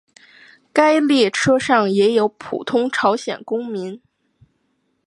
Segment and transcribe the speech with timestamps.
[0.73, 4.01] 该列车上也有普通朝鲜公民。